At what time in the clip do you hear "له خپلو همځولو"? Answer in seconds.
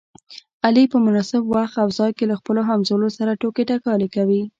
2.31-3.07